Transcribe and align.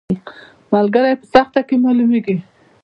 ملګری 0.73 1.13
په 1.19 1.25
سخته 1.33 1.61
کې 1.67 1.75
معلومیږي 1.83 2.35